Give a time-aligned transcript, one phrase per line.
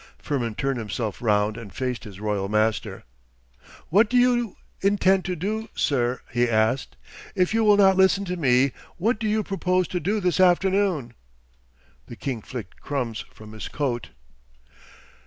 [0.17, 3.03] Firmin turned himself round and faced his royal master.
[3.89, 6.97] 'What do you intend to do, sir?' he asked.
[7.35, 11.13] 'If you will not listen to me, what do you propose to do this afternoon?'
[12.07, 14.09] The king flicked crumbs from his coat.